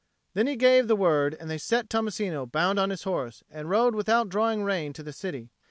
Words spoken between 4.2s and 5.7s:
drawing rein to the city.